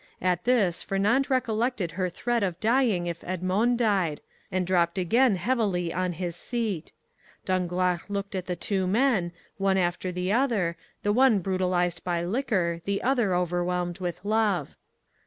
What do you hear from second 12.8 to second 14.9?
the other overwhelmed with love.